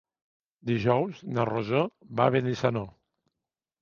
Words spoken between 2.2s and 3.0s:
va a Benissanó.